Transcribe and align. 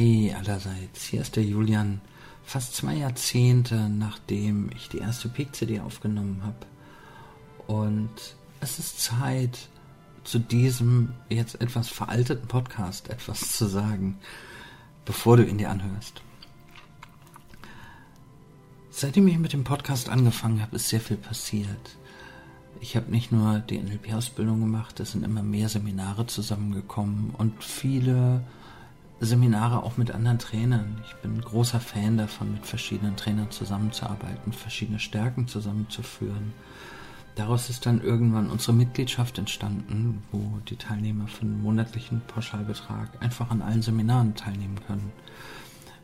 Hi 0.00 0.34
allerseits, 0.34 1.04
hier 1.04 1.20
ist 1.20 1.36
der 1.36 1.44
Julian. 1.44 2.00
Fast 2.42 2.74
zwei 2.74 2.94
Jahrzehnte 2.94 3.90
nachdem 3.90 4.70
ich 4.74 4.88
die 4.88 4.96
erste 4.96 5.28
Peak-CD 5.28 5.80
aufgenommen 5.80 6.40
habe. 6.42 6.56
Und 7.66 8.08
es 8.60 8.78
ist 8.78 8.98
Zeit, 8.98 9.68
zu 10.24 10.38
diesem 10.38 11.12
jetzt 11.28 11.60
etwas 11.60 11.90
veralteten 11.90 12.48
Podcast 12.48 13.10
etwas 13.10 13.52
zu 13.52 13.66
sagen, 13.66 14.18
bevor 15.04 15.36
du 15.36 15.44
ihn 15.44 15.58
dir 15.58 15.68
anhörst. 15.68 16.22
Seitdem 18.88 19.28
ich 19.28 19.36
mit 19.36 19.52
dem 19.52 19.64
Podcast 19.64 20.08
angefangen 20.08 20.62
habe, 20.62 20.76
ist 20.76 20.88
sehr 20.88 21.00
viel 21.00 21.18
passiert. 21.18 21.98
Ich 22.80 22.96
habe 22.96 23.10
nicht 23.10 23.32
nur 23.32 23.58
die 23.58 23.76
NLP-Ausbildung 23.78 24.60
gemacht, 24.60 24.98
es 24.98 25.12
sind 25.12 25.24
immer 25.24 25.42
mehr 25.42 25.68
Seminare 25.68 26.26
zusammengekommen 26.26 27.34
und 27.36 27.62
viele 27.62 28.42
Seminare 29.20 29.82
auch 29.82 29.98
mit 29.98 30.10
anderen 30.12 30.38
Trainern. 30.38 31.02
Ich 31.04 31.14
bin 31.16 31.40
großer 31.40 31.78
Fan 31.78 32.16
davon, 32.16 32.52
mit 32.52 32.66
verschiedenen 32.66 33.16
Trainern 33.16 33.50
zusammenzuarbeiten, 33.50 34.52
verschiedene 34.52 34.98
Stärken 34.98 35.46
zusammenzuführen. 35.46 36.54
Daraus 37.34 37.68
ist 37.70 37.86
dann 37.86 38.00
irgendwann 38.00 38.50
unsere 38.50 38.72
Mitgliedschaft 38.72 39.38
entstanden, 39.38 40.22
wo 40.32 40.58
die 40.68 40.76
Teilnehmer 40.76 41.26
für 41.26 41.42
einen 41.42 41.62
monatlichen 41.62 42.22
Pauschalbetrag 42.26 43.22
einfach 43.22 43.50
an 43.50 43.62
allen 43.62 43.82
Seminaren 43.82 44.34
teilnehmen 44.34 44.80
können. 44.86 45.12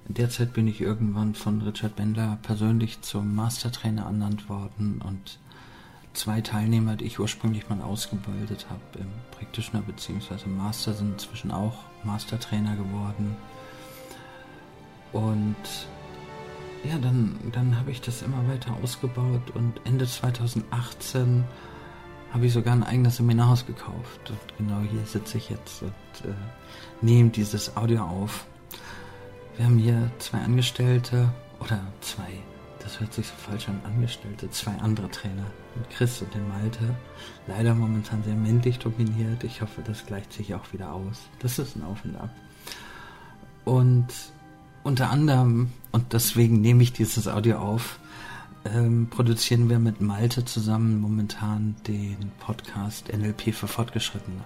In 0.08 0.14
der 0.14 0.30
Zeit 0.30 0.52
bin 0.52 0.68
ich 0.68 0.80
irgendwann 0.80 1.34
von 1.34 1.62
Richard 1.62 1.96
Bendler 1.96 2.38
persönlich 2.42 3.00
zum 3.00 3.34
Mastertrainer 3.34 4.04
ernannt 4.04 4.48
worden 4.48 5.02
und 5.02 5.38
zwei 6.16 6.40
Teilnehmer, 6.40 6.96
die 6.96 7.04
ich 7.04 7.18
ursprünglich 7.18 7.68
mal 7.68 7.80
ausgebildet 7.82 8.66
habe 8.70 8.80
im 8.98 9.08
Practitioner 9.32 9.82
bzw. 9.82 10.48
Master, 10.48 10.94
sind 10.94 11.12
inzwischen 11.12 11.50
auch 11.50 11.74
Mastertrainer 12.04 12.76
geworden. 12.76 13.36
Und 15.12 15.56
ja, 16.84 16.98
dann, 16.98 17.38
dann 17.52 17.78
habe 17.78 17.90
ich 17.90 18.00
das 18.00 18.22
immer 18.22 18.48
weiter 18.48 18.76
ausgebaut 18.82 19.50
und 19.54 19.80
Ende 19.84 20.06
2018 20.06 21.44
habe 22.32 22.46
ich 22.46 22.52
sogar 22.52 22.74
ein 22.74 22.82
eigenes 22.82 23.16
Seminarhaus 23.16 23.66
gekauft. 23.66 24.30
Und 24.30 24.58
genau 24.58 24.80
hier 24.90 25.04
sitze 25.06 25.38
ich 25.38 25.50
jetzt 25.50 25.82
und 25.82 25.90
äh, 26.24 26.34
nehme 27.00 27.30
dieses 27.30 27.76
Audio 27.76 28.02
auf. 28.02 28.46
Wir 29.56 29.66
haben 29.66 29.78
hier 29.78 30.10
zwei 30.18 30.38
Angestellte 30.38 31.28
oder 31.60 31.80
zwei 32.00 32.28
das 32.86 33.00
hört 33.00 33.12
sich 33.12 33.26
so 33.26 33.34
falsch 33.36 33.68
an, 33.68 33.80
Angestellte, 33.84 34.48
zwei 34.50 34.70
andere 34.76 35.10
Trainer, 35.10 35.44
den 35.74 35.88
Chris 35.90 36.22
und 36.22 36.32
den 36.32 36.46
Malte. 36.48 36.94
Leider 37.48 37.74
momentan 37.74 38.22
sehr 38.22 38.36
männlich 38.36 38.78
dominiert. 38.78 39.42
Ich 39.42 39.60
hoffe, 39.60 39.82
das 39.84 40.06
gleicht 40.06 40.32
sich 40.32 40.54
auch 40.54 40.72
wieder 40.72 40.92
aus. 40.92 41.22
Das 41.40 41.58
ist 41.58 41.74
ein 41.74 41.82
Auf 41.82 42.04
und 42.04 42.14
Ab. 42.14 42.30
Und 43.64 44.06
unter 44.84 45.10
anderem, 45.10 45.72
und 45.90 46.12
deswegen 46.12 46.60
nehme 46.60 46.84
ich 46.84 46.92
dieses 46.92 47.26
Audio 47.26 47.58
auf, 47.58 47.98
ähm, 48.64 49.08
produzieren 49.10 49.68
wir 49.68 49.80
mit 49.80 50.00
Malte 50.00 50.44
zusammen 50.44 51.00
momentan 51.00 51.74
den 51.88 52.30
Podcast 52.38 53.12
NLP 53.12 53.52
für 53.52 53.66
Fortgeschrittene. 53.66 54.44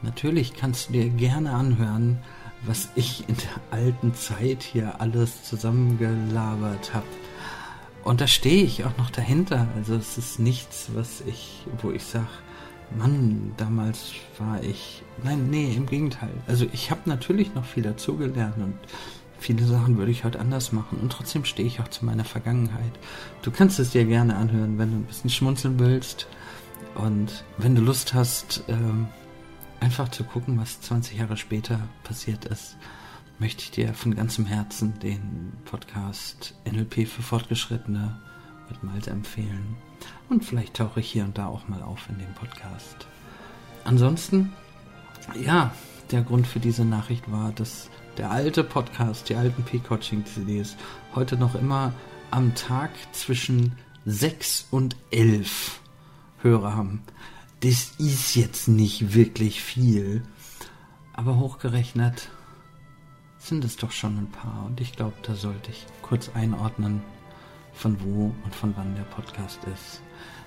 Natürlich 0.00 0.54
kannst 0.54 0.88
du 0.88 0.94
dir 0.94 1.10
gerne 1.10 1.52
anhören, 1.52 2.16
was 2.64 2.88
ich 2.94 3.28
in 3.28 3.36
der 3.36 3.78
alten 3.78 4.14
Zeit 4.14 4.62
hier 4.62 5.02
alles 5.02 5.44
zusammengelabert 5.44 6.94
habe. 6.94 7.06
Und 8.04 8.20
da 8.20 8.26
stehe 8.26 8.64
ich 8.64 8.84
auch 8.84 8.96
noch 8.96 9.10
dahinter. 9.10 9.68
Also 9.76 9.94
es 9.94 10.18
ist 10.18 10.38
nichts, 10.38 10.90
was 10.94 11.22
ich, 11.26 11.66
wo 11.82 11.90
ich 11.90 12.04
sage, 12.04 12.26
Mann, 12.96 13.52
damals 13.56 14.12
war 14.38 14.62
ich. 14.62 15.02
Nein, 15.22 15.50
nee, 15.50 15.74
im 15.74 15.86
Gegenteil. 15.86 16.32
Also 16.46 16.66
ich 16.72 16.90
habe 16.90 17.02
natürlich 17.06 17.54
noch 17.54 17.64
viel 17.64 17.82
dazugelernt 17.82 18.56
und 18.56 18.74
viele 19.38 19.64
Sachen 19.64 19.98
würde 19.98 20.10
ich 20.10 20.24
heute 20.24 20.40
anders 20.40 20.72
machen. 20.72 20.98
Und 21.00 21.12
trotzdem 21.12 21.44
stehe 21.44 21.68
ich 21.68 21.80
auch 21.80 21.88
zu 21.88 22.04
meiner 22.04 22.24
Vergangenheit. 22.24 22.92
Du 23.42 23.50
kannst 23.50 23.78
es 23.78 23.90
dir 23.90 24.04
gerne 24.04 24.36
anhören, 24.36 24.78
wenn 24.78 24.90
du 24.90 24.96
ein 24.96 25.04
bisschen 25.04 25.30
schmunzeln 25.30 25.78
willst. 25.78 26.26
Und 26.94 27.44
wenn 27.58 27.74
du 27.74 27.82
Lust 27.82 28.14
hast, 28.14 28.64
ähm, 28.68 29.08
einfach 29.80 30.08
zu 30.08 30.24
gucken, 30.24 30.58
was 30.58 30.80
20 30.80 31.18
Jahre 31.18 31.36
später 31.36 31.78
passiert 32.04 32.46
ist 32.46 32.76
möchte 33.38 33.62
ich 33.62 33.70
dir 33.70 33.94
von 33.94 34.14
ganzem 34.14 34.46
Herzen 34.46 34.98
den 34.98 35.52
Podcast 35.64 36.54
NLP 36.64 37.06
für 37.06 37.22
Fortgeschrittene 37.22 38.20
mit 38.68 38.82
Malte 38.82 39.10
empfehlen. 39.10 39.76
Und 40.28 40.44
vielleicht 40.44 40.74
tauche 40.74 41.00
ich 41.00 41.10
hier 41.10 41.24
und 41.24 41.38
da 41.38 41.46
auch 41.46 41.68
mal 41.68 41.82
auf 41.82 42.08
in 42.08 42.18
dem 42.18 42.34
Podcast. 42.34 43.06
Ansonsten, 43.84 44.52
ja, 45.40 45.72
der 46.10 46.22
Grund 46.22 46.46
für 46.46 46.60
diese 46.60 46.84
Nachricht 46.84 47.30
war, 47.30 47.52
dass 47.52 47.90
der 48.16 48.30
alte 48.30 48.64
Podcast, 48.64 49.28
die 49.28 49.36
alten 49.36 49.62
P-Coaching-CDs, 49.62 50.76
heute 51.14 51.36
noch 51.36 51.54
immer 51.54 51.92
am 52.30 52.54
Tag 52.54 52.90
zwischen 53.12 53.76
6 54.04 54.68
und 54.70 54.96
11 55.10 55.80
Hörer 56.42 56.74
haben. 56.74 57.02
Das 57.60 57.92
ist 57.98 58.34
jetzt 58.34 58.68
nicht 58.68 59.14
wirklich 59.14 59.62
viel, 59.62 60.22
aber 61.12 61.38
hochgerechnet 61.38 62.30
sind 63.38 63.64
es 63.64 63.76
doch 63.76 63.92
schon 63.92 64.18
ein 64.18 64.30
paar. 64.30 64.66
Und 64.66 64.80
ich 64.80 64.92
glaube, 64.92 65.14
da 65.22 65.34
sollte 65.34 65.70
ich 65.70 65.86
kurz 66.02 66.30
einordnen, 66.34 67.02
von 67.72 68.00
wo 68.02 68.34
und 68.44 68.54
von 68.54 68.74
wann 68.76 68.94
der 68.96 69.04
Podcast 69.04 69.60
ist. 69.72 70.02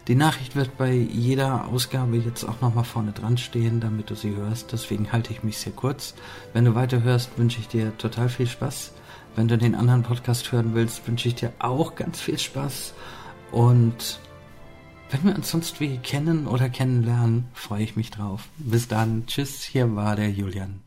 Die 0.07 0.15
Nachricht 0.15 0.55
wird 0.55 0.77
bei 0.77 0.93
jeder 0.93 1.67
Ausgabe 1.67 2.17
jetzt 2.17 2.43
auch 2.43 2.59
nochmal 2.59 2.83
vorne 2.83 3.11
dran 3.11 3.37
stehen, 3.37 3.79
damit 3.79 4.09
du 4.09 4.15
sie 4.15 4.35
hörst. 4.35 4.71
Deswegen 4.71 5.11
halte 5.11 5.31
ich 5.31 5.43
mich 5.43 5.59
sehr 5.59 5.73
kurz. 5.73 6.15
Wenn 6.53 6.65
du 6.65 6.75
weiter 6.75 7.03
hörst, 7.03 7.37
wünsche 7.37 7.59
ich 7.59 7.67
dir 7.67 7.95
total 7.97 8.27
viel 8.27 8.47
Spaß. 8.47 8.93
Wenn 9.35 9.47
du 9.47 9.57
den 9.57 9.75
anderen 9.75 10.03
Podcast 10.03 10.51
hören 10.51 10.73
willst, 10.73 11.07
wünsche 11.07 11.27
ich 11.27 11.35
dir 11.35 11.53
auch 11.59 11.95
ganz 11.95 12.19
viel 12.19 12.39
Spaß. 12.39 12.93
Und 13.51 14.19
wenn 15.11 15.23
wir 15.23 15.35
uns 15.35 15.51
sonst 15.51 15.79
wie 15.79 15.97
kennen 15.97 16.47
oder 16.47 16.69
kennenlernen, 16.69 17.45
freue 17.53 17.83
ich 17.83 17.95
mich 17.95 18.11
drauf. 18.11 18.49
Bis 18.57 18.87
dann. 18.87 19.27
Tschüss, 19.27 19.61
hier 19.61 19.95
war 19.95 20.15
der 20.15 20.31
Julian. 20.31 20.81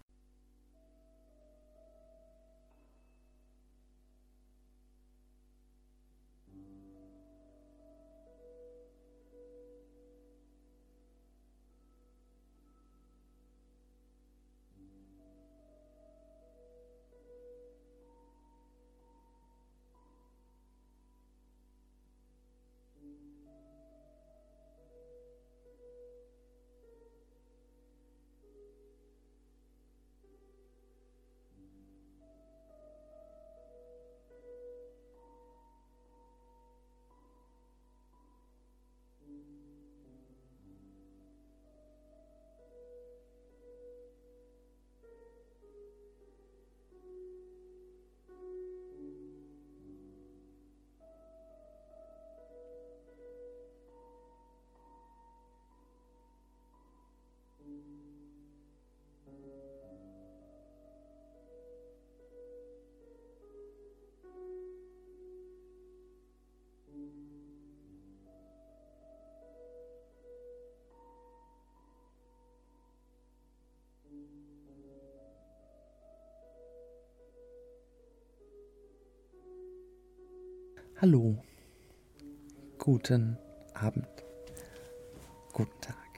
Hallo, 81.07 81.37
guten 82.79 83.37
Abend, 83.75 84.09
guten 85.53 85.79
Tag, 85.83 86.09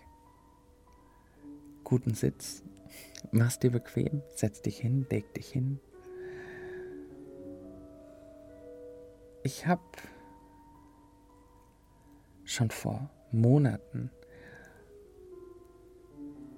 guten 1.82 2.14
Sitz. 2.14 2.62
Mach's 3.32 3.58
dir 3.58 3.72
bequem, 3.72 4.22
setz 4.36 4.62
dich 4.62 4.78
hin, 4.78 5.08
deck 5.10 5.34
dich 5.34 5.48
hin. 5.48 5.80
Ich 9.42 9.66
habe 9.66 9.82
schon 12.44 12.70
vor 12.70 13.10
Monaten 13.32 14.12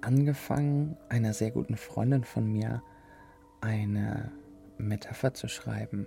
angefangen, 0.01 0.97
einer 1.09 1.33
sehr 1.33 1.49
guten 1.49 1.77
Freundin 1.77 2.23
von 2.23 2.45
mir 2.45 2.83
eine 3.59 4.31
Metapher 4.77 5.33
zu 5.33 5.47
schreiben, 5.47 6.05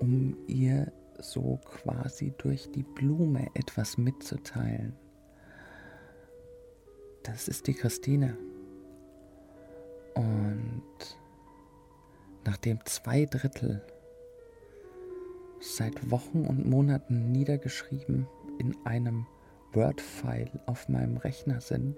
um 0.00 0.36
ihr 0.46 0.92
so 1.18 1.60
quasi 1.64 2.32
durch 2.38 2.70
die 2.72 2.82
Blume 2.82 3.48
etwas 3.54 3.98
mitzuteilen. 3.98 4.94
Das 7.22 7.48
ist 7.48 7.66
die 7.66 7.74
Christine. 7.74 8.36
Und 10.14 10.82
nachdem 12.44 12.84
zwei 12.86 13.26
Drittel 13.26 13.82
seit 15.60 16.10
Wochen 16.10 16.46
und 16.46 16.68
Monaten 16.68 17.30
niedergeschrieben 17.30 18.26
in 18.58 18.74
einem 18.84 19.26
Word-File 19.72 20.60
auf 20.66 20.88
meinem 20.88 21.18
Rechner 21.18 21.60
sind 21.60 21.96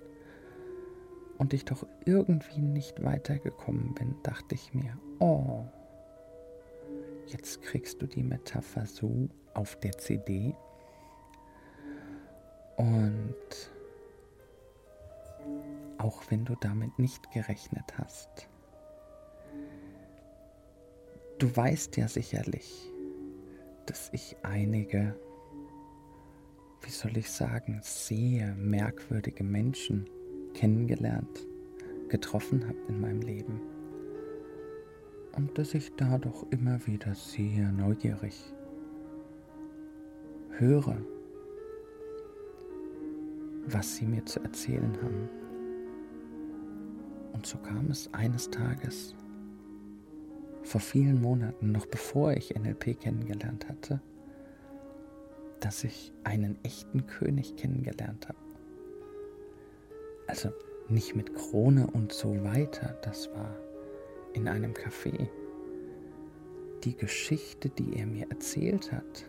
und 1.39 1.55
ich 1.55 1.65
doch 1.65 1.87
irgendwie 2.05 2.61
nicht 2.61 3.03
weitergekommen 3.03 3.95
bin, 3.95 4.17
dachte 4.23 4.57
ich 4.57 4.75
mir, 4.75 4.99
oh, 5.21 5.65
jetzt 7.33 7.63
kriegst 7.63 8.03
du 8.03 8.07
die 8.07 8.23
Metapher 8.23 8.87
so 8.87 9.29
auf 9.55 9.77
der 9.81 9.93
CD 9.93 10.55
und 12.77 13.35
auch 15.99 16.23
wenn 16.31 16.45
du 16.45 16.55
damit 16.61 16.99
nicht 16.99 17.31
gerechnet 17.33 17.85
hast. 17.97 18.49
Du 21.39 21.55
weißt 21.55 21.97
ja 21.97 22.09
sicherlich, 22.09 22.91
dass 23.87 24.11
ich 24.13 24.37
einige, 24.43 25.17
wie 26.83 26.91
soll 26.91 27.17
ich 27.17 27.31
sagen, 27.31 27.81
sehr 27.83 28.55
merkwürdige 28.55 29.45
Menschen 29.45 30.09
kennengelernt, 30.55 31.47
getroffen 32.09 32.67
habe 32.67 32.79
in 32.89 33.01
meinem 33.01 33.21
Leben. 33.23 33.72
Und 35.35 35.57
dass 35.57 35.75
ich 35.75 35.95
da 35.97 36.19
doch 36.19 36.47
immer 36.51 36.87
wieder 36.87 37.15
sehr 37.15 37.73
neugierig 37.73 38.53
höre, 40.51 40.97
was 43.67 43.97
sie 43.97 44.07
mir 44.07 44.25
zu 44.27 44.41
erzählen 44.41 44.97
haben. 45.03 45.29
Und 47.33 47.47
so 47.47 47.59
kam 47.59 47.91
es 47.91 48.13
eines 48.13 48.51
Tages, 48.51 49.15
vor 50.63 50.81
vielen 50.81 51.21
Monaten, 51.21 51.73
noch 51.73 51.87
bevor 51.87 52.33
ich 52.35 52.55
NLP 52.55 53.01
kennengelernt 53.01 53.69
hatte, 53.69 54.01
dass 55.61 55.85
ich 55.85 56.13
einen 56.25 56.57
echten 56.63 57.07
König 57.07 57.57
kennengelernt 57.57 58.29
habe. 58.29 58.39
Also 60.27 60.51
nicht 60.89 61.17
mit 61.17 61.35
Krone 61.35 61.87
und 61.89 62.13
so 62.13 62.45
weiter, 62.45 62.97
das 63.03 63.29
war 63.35 63.57
in 64.33 64.49
einem 64.49 64.73
Café. 64.75 65.29
Die 66.85 66.97
Geschichte, 66.97 67.69
die 67.69 67.97
er 67.97 68.07
mir 68.07 68.31
erzählt 68.31 68.93
hat, 68.93 69.27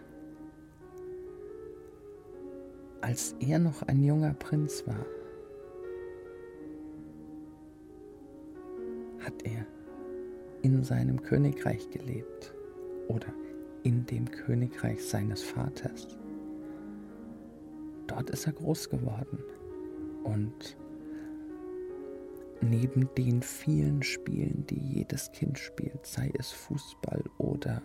als 3.01 3.35
er 3.39 3.59
noch 3.59 3.83
ein 3.83 4.03
junger 4.03 4.33
Prinz 4.33 4.87
war, 4.87 5.05
hat 9.19 9.43
er 9.43 9.65
in 10.61 10.83
seinem 10.83 11.21
Königreich 11.21 11.89
gelebt 11.89 12.53
oder 13.07 13.27
in 13.83 14.05
dem 14.05 14.29
Königreich 14.31 15.03
seines 15.05 15.43
Vaters. 15.43 16.07
Dort 18.07 18.29
ist 18.29 18.47
er 18.47 18.53
groß 18.53 18.89
geworden 18.89 19.39
und 20.23 20.77
neben 22.63 23.13
den 23.15 23.41
vielen 23.41 24.01
Spielen, 24.03 24.65
die 24.67 24.79
jedes 24.79 25.31
Kind 25.31 25.59
spielt, 25.59 26.05
sei 26.05 26.31
es 26.37 26.51
Fußball 26.51 27.23
oder 27.37 27.81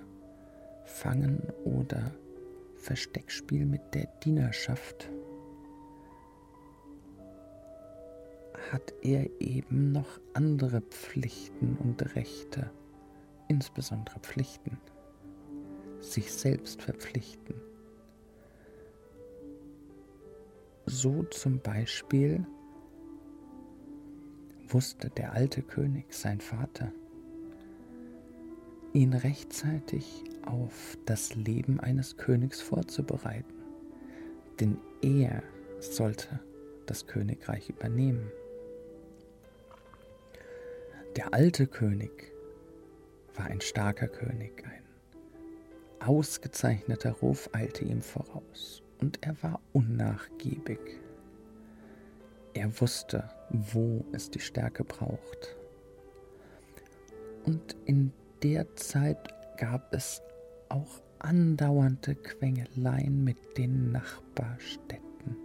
Fangen 0.85 1.43
oder 1.65 2.13
Versteckspiel 2.77 3.67
mit 3.67 3.83
der 3.95 4.07
Dienerschaft, 4.25 5.11
hat 8.71 8.93
er 9.03 9.29
eben 9.41 9.93
noch 9.93 10.21
andere 10.35 10.81
Pflichten 10.81 11.77
und 11.77 12.15
Rechte, 12.15 12.71
insbesondere 13.49 14.19
Pflichten, 14.21 14.79
sich 16.01 16.33
selbst 16.33 16.83
verpflichten. 16.83 17.55
So 20.87 21.23
zum 21.25 21.61
Beispiel 21.61 22.47
wusste 24.73 25.11
der 25.11 25.33
alte 25.33 25.63
König, 25.63 26.13
sein 26.13 26.41
Vater, 26.41 26.93
ihn 28.93 29.13
rechtzeitig 29.13 30.25
auf 30.47 30.99
das 31.07 31.35
Leben 31.35 31.81
eines 31.81 32.17
Königs 32.17 32.61
vorzubereiten, 32.61 33.55
denn 34.61 34.79
er 35.03 35.43
sollte 35.81 36.41
das 36.87 37.07
Königreich 37.07 37.69
übernehmen. 37.69 38.31
Der 41.17 41.35
alte 41.35 41.67
König 41.67 42.33
war 43.35 43.47
ein 43.47 43.61
starker 43.61 44.09
König, 44.09 44.65
ein 44.65 46.07
ausgezeichneter 46.07 47.13
Ruf 47.13 47.51
eilte 47.53 47.85
ihm 47.85 48.03
voraus 48.03 48.83
und 49.01 49.25
er 49.25 49.41
war 49.43 49.61
unnachgiebig. 49.73 50.79
Er 52.55 52.81
wusste, 52.81 53.31
wo 53.51 54.05
es 54.13 54.31
die 54.31 54.41
Stärke 54.41 54.85
braucht. 54.85 55.57
Und 57.45 57.77
in 57.85 58.13
der 58.43 58.75
Zeit 58.77 59.35
gab 59.57 59.93
es 59.93 60.23
auch 60.69 61.03
andauernde 61.19 62.15
Quengeleien 62.15 63.25
mit 63.25 63.37
den 63.57 63.91
Nachbarstädten, 63.91 65.37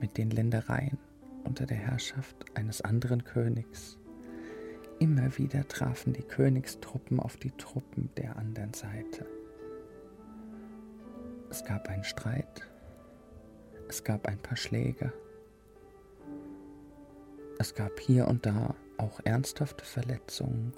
mit 0.00 0.16
den 0.16 0.30
Ländereien 0.30 0.98
unter 1.44 1.66
der 1.66 1.76
Herrschaft 1.76 2.44
eines 2.54 2.80
anderen 2.80 3.24
Königs. 3.24 3.98
Immer 4.98 5.36
wieder 5.38 5.68
trafen 5.68 6.14
die 6.14 6.22
Königstruppen 6.22 7.20
auf 7.20 7.36
die 7.36 7.50
Truppen 7.52 8.08
der 8.16 8.36
anderen 8.36 8.72
Seite. 8.72 9.26
Es 11.50 11.64
gab 11.64 11.88
einen 11.88 12.04
Streit 12.04 12.65
es 13.88 14.02
gab 14.04 14.26
ein 14.26 14.38
paar 14.38 14.56
Schläge. 14.56 15.12
Es 17.58 17.74
gab 17.74 17.98
hier 18.00 18.28
und 18.28 18.44
da 18.44 18.74
auch 18.98 19.20
ernsthafte 19.24 19.84
Verletzungen 19.84 20.72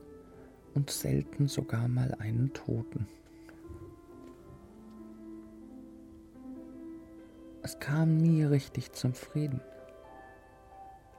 und 0.74 0.90
selten 0.90 1.48
sogar 1.48 1.88
mal 1.88 2.14
einen 2.18 2.52
Toten. 2.52 3.08
Es 7.62 7.78
kam 7.80 8.16
nie 8.16 8.44
richtig 8.44 8.92
zum 8.92 9.12
Frieden. 9.12 9.60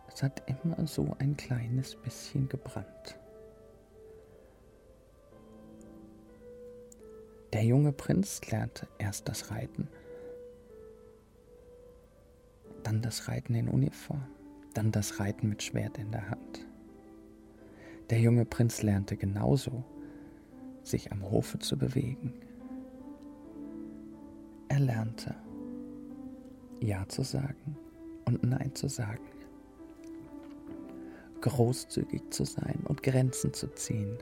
Es 0.08 0.24
hat 0.24 0.44
immer 0.48 0.88
so 0.88 1.16
ein 1.20 1.38
kleines 1.38 1.96
bisschen 1.96 2.50
gebrannt. 2.50 3.20
Der 7.54 7.63
junge 7.63 7.92
Prinz 7.92 8.42
lernte 8.50 8.88
erst 8.98 9.28
das 9.28 9.52
Reiten 9.52 9.88
dann 12.89 13.03
das 13.03 13.27
Reiten 13.27 13.53
in 13.53 13.69
Uniform, 13.69 14.24
dann 14.74 14.91
das 14.91 15.19
Reiten 15.19 15.48
mit 15.48 15.62
Schwert 15.62 16.00
in 16.00 16.12
der 16.12 16.27
Hand. 16.27 16.65
Der 18.10 18.19
junge 18.19 18.46
Prinz 18.46 18.81
lernte 18.81 19.15
genauso, 19.15 19.84
sich 20.81 21.12
am 21.12 21.29
Hofe 21.29 21.60
zu 21.60 21.77
bewegen. 21.77 22.34
Er 24.69 24.79
lernte, 24.79 25.36
Ja 26.79 27.08
zu 27.08 27.22
sagen 27.22 27.77
und 28.25 28.43
Nein 28.43 28.74
zu 28.74 28.89
sagen, 28.89 29.29
großzügig 31.41 32.31
zu 32.31 32.43
sein 32.43 32.79
und 32.86 33.03
Grenzen 33.03 33.53
zu 33.53 33.67
ziehen. 33.75 34.17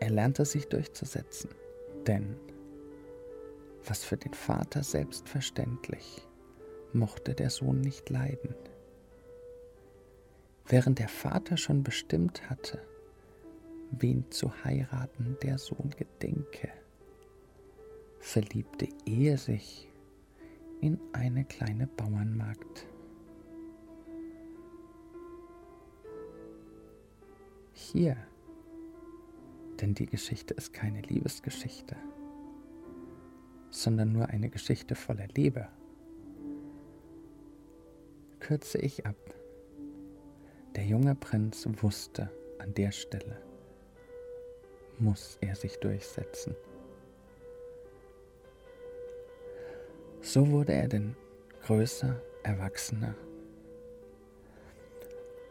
Er 0.00 0.10
lernte 0.10 0.44
sich 0.44 0.66
durchzusetzen, 0.66 1.50
denn 2.08 2.34
was 3.86 4.04
für 4.04 4.16
den 4.16 4.34
Vater 4.34 4.82
selbstverständlich, 4.82 6.26
mochte 6.92 7.34
der 7.34 7.50
Sohn 7.50 7.80
nicht 7.80 8.10
leiden. 8.10 8.54
Während 10.66 10.98
der 10.98 11.08
Vater 11.08 11.56
schon 11.56 11.82
bestimmt 11.82 12.48
hatte, 12.48 12.80
wen 13.90 14.30
zu 14.30 14.52
heiraten 14.64 15.36
der 15.42 15.58
Sohn 15.58 15.90
gedenke, 15.96 16.70
verliebte 18.20 18.88
er 19.04 19.36
sich 19.36 19.88
in 20.80 20.98
eine 21.12 21.44
kleine 21.44 21.86
Bauernmagd. 21.86 22.86
Hier, 27.72 28.16
denn 29.80 29.94
die 29.94 30.06
Geschichte 30.06 30.54
ist 30.54 30.72
keine 30.72 31.02
Liebesgeschichte 31.02 31.96
sondern 33.72 34.12
nur 34.12 34.28
eine 34.28 34.50
Geschichte 34.50 34.94
voller 34.94 35.26
Liebe. 35.34 35.66
kürze 38.38 38.78
ich 38.78 39.06
ab. 39.06 39.16
Der 40.74 40.84
junge 40.84 41.14
Prinz 41.14 41.66
wusste 41.80 42.28
an 42.58 42.74
der 42.74 42.90
Stelle, 42.90 43.40
muss 44.98 45.38
er 45.40 45.54
sich 45.54 45.78
durchsetzen. 45.78 46.56
So 50.20 50.50
wurde 50.50 50.72
er 50.72 50.88
denn 50.88 51.16
größer, 51.62 52.20
erwachsener. 52.42 53.14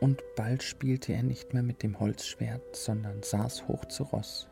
Und 0.01 0.21
bald 0.35 0.61
spielte 0.61 1.13
er 1.13 1.23
nicht 1.23 1.53
mehr 1.53 1.63
mit 1.63 1.83
dem 1.83 1.99
Holzschwert, 1.99 2.75
sondern 2.75 3.23
saß 3.23 3.67
hoch 3.67 3.85
zu 3.85 4.03
Ross 4.03 4.49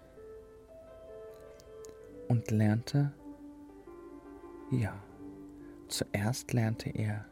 und 2.30 2.52
lernte, 2.52 3.12
ja, 4.72 4.94
zuerst 5.88 6.54
lernte 6.54 6.90
er 6.90 7.26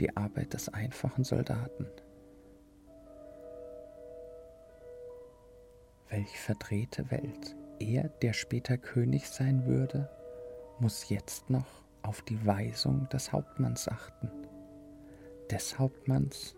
die 0.00 0.16
Arbeit 0.16 0.54
des 0.54 0.68
einfachen 0.68 1.24
Soldaten. 1.24 1.86
Welch 6.08 6.38
verdrehte 6.38 7.10
Welt. 7.10 7.56
Er, 7.80 8.08
der 8.08 8.32
später 8.32 8.78
König 8.78 9.28
sein 9.28 9.66
würde, 9.66 10.08
muss 10.78 11.08
jetzt 11.08 11.50
noch 11.50 11.66
auf 12.02 12.22
die 12.22 12.46
Weisung 12.46 13.08
des 13.08 13.32
Hauptmanns 13.32 13.88
achten. 13.88 14.30
Des 15.50 15.78
Hauptmanns, 15.78 16.54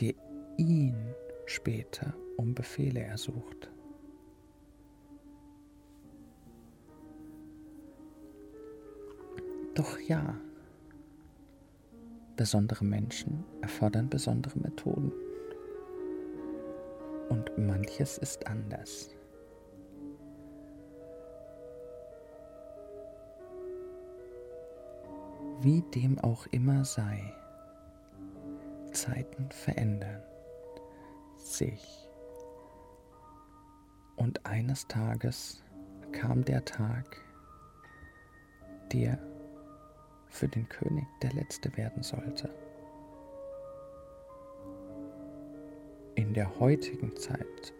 der 0.00 0.14
ihn 0.56 1.14
später 1.46 2.14
um 2.36 2.54
Befehle 2.54 3.00
ersucht. 3.00 3.71
Doch 9.74 9.98
ja, 9.98 10.34
besondere 12.36 12.84
Menschen 12.84 13.44
erfordern 13.62 14.08
besondere 14.10 14.58
Methoden. 14.58 15.12
Und 17.30 17.56
manches 17.56 18.18
ist 18.18 18.46
anders. 18.46 19.10
Wie 25.60 25.80
dem 25.94 26.18
auch 26.18 26.46
immer 26.48 26.84
sei, 26.84 27.32
Zeiten 28.92 29.48
verändern 29.50 30.22
sich. 31.36 32.08
Und 34.16 34.44
eines 34.44 34.86
Tages 34.88 35.62
kam 36.10 36.44
der 36.44 36.64
Tag, 36.64 37.16
der 38.92 39.18
für 40.32 40.48
den 40.48 40.68
König 40.68 41.06
der 41.22 41.32
letzte 41.32 41.76
werden 41.76 42.02
sollte. 42.02 42.50
In 46.14 46.34
der 46.34 46.58
heutigen 46.58 47.14
Zeit 47.16 47.74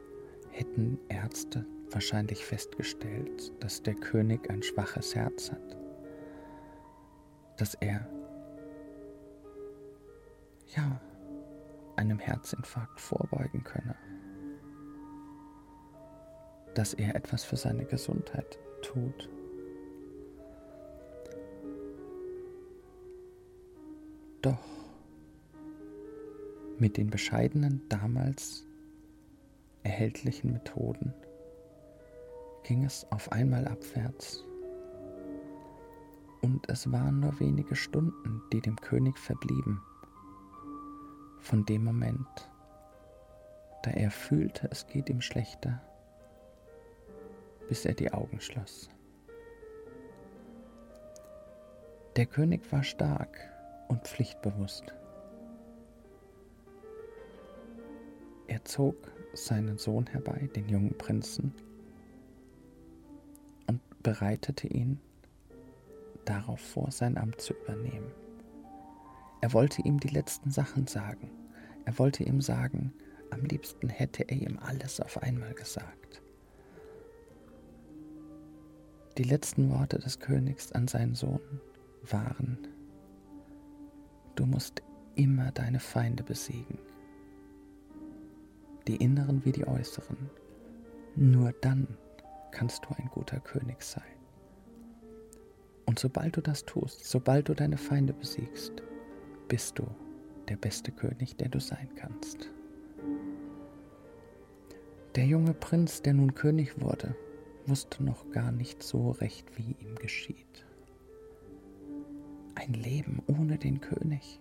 hätten 0.51 0.99
Ärzte 1.09 1.65
wahrscheinlich 1.91 2.45
festgestellt, 2.45 3.53
dass 3.61 3.83
der 3.83 3.95
König 3.95 4.49
ein 4.51 4.63
schwaches 4.63 5.15
Herz 5.15 5.51
hat, 5.51 5.77
dass 7.57 7.75
er 7.75 8.07
ja 10.77 11.01
einem 11.97 12.19
Herzinfarkt 12.19 13.01
vorbeugen 13.01 13.65
könne, 13.65 13.97
dass 16.75 16.95
er 16.95 17.15
etwas 17.15 17.45
für 17.45 17.57
seine 17.57 17.85
Gesundheit 17.85 18.59
tut. 18.83 19.29
Doch 24.43 24.59
mit 26.79 26.97
den 26.97 27.11
bescheidenen 27.11 27.89
damals 27.89 28.67
erhältlichen 29.85 30.53
Methoden 30.53 31.15
ging 32.65 32.85
es 32.85 33.07
auf 33.13 33.31
einmal 33.31 33.69
abwärts. 33.69 34.45
Und 36.41 36.69
es 36.69 36.91
waren 36.91 37.21
nur 37.21 37.39
wenige 37.39 37.77
Stunden, 37.77 38.43
die 38.53 38.61
dem 38.61 38.75
König 38.77 39.17
verblieben. 39.17 39.81
Von 41.39 41.65
dem 41.65 41.85
Moment, 41.85 42.51
da 43.85 43.93
er 43.93 44.11
fühlte, 44.11 44.69
es 44.73 44.89
geht 44.89 45.09
ihm 45.09 45.21
schlechter, 45.21 45.81
bis 47.69 47.85
er 47.85 47.95
die 47.95 48.13
Augen 48.13 48.41
schloss. 48.41 48.91
Der 52.17 52.27
König 52.27 52.71
war 52.73 52.83
stark 52.83 53.52
und 53.93 54.05
pflichtbewusst. 54.05 54.95
Er 58.47 58.65
zog 58.65 58.97
seinen 59.35 59.77
Sohn 59.77 60.07
herbei, 60.07 60.49
den 60.57 60.67
jungen 60.67 60.97
Prinzen, 60.97 61.53
und 63.67 63.81
bereitete 64.03 64.67
ihn 64.67 64.99
darauf 66.25 66.61
vor, 66.61 66.91
sein 66.91 67.19
Amt 67.19 67.43
zu 67.43 67.53
übernehmen. 67.53 68.11
Er 69.43 69.53
wollte 69.53 69.83
ihm 69.83 70.01
die 70.01 70.09
letzten 70.09 70.51
Sachen 70.51 70.87
sagen. 70.87 71.31
Er 71.85 71.99
wollte 71.99 72.25
ihm 72.25 72.41
sagen, 72.41 72.95
am 73.29 73.45
liebsten 73.45 73.91
hätte 73.91 74.23
er 74.23 74.39
ihm 74.39 74.59
alles 74.59 75.01
auf 75.01 75.23
einmal 75.23 75.53
gesagt. 75.53 76.23
Die 79.19 79.25
letzten 79.25 79.71
Worte 79.71 79.99
des 79.99 80.19
Königs 80.19 80.73
an 80.73 80.89
seinen 80.89 81.15
Sohn 81.15 81.61
waren, 82.11 82.57
Du 84.35 84.47
musst 84.47 84.83
immer 85.15 85.53
deine 85.53 85.81
Feinde 85.81 86.23
besiegen, 86.23 86.79
die 88.87 88.97
inneren 88.97 89.45
wie 89.45 89.53
die 89.53 89.67
äußeren. 89.67 90.31
Nur 91.17 91.53
dann 91.61 91.87
kannst 92.51 92.85
du 92.85 92.95
ein 92.97 93.09
guter 93.09 93.41
König 93.41 93.83
sein. 93.83 94.03
Und 95.85 95.99
sobald 95.99 96.37
du 96.37 96.41
das 96.41 96.65
tust, 96.65 97.05
sobald 97.05 97.49
du 97.49 97.55
deine 97.55 97.77
Feinde 97.77 98.15
besiegst, 98.15 98.83
bist 99.49 99.79
du 99.79 99.87
der 100.49 100.57
beste 100.57 100.93
König, 100.93 101.37
der 101.37 101.49
du 101.49 101.61
sein 101.61 101.89
kannst. 101.97 102.49
Der 105.15 105.27
junge 105.27 105.53
Prinz, 105.53 106.01
der 106.01 106.15
nun 106.15 106.35
König 106.35 106.81
wurde, 106.81 107.15
wusste 107.67 108.03
noch 108.03 108.31
gar 108.31 108.51
nicht 108.51 108.83
so 108.83 109.11
recht, 109.11 109.59
wie 109.59 109.77
ihm 109.85 109.97
geschieht. 109.97 110.65
Ein 112.63 112.75
Leben 112.75 113.21
ohne 113.27 113.59
den 113.59 113.81
König. 113.81 114.39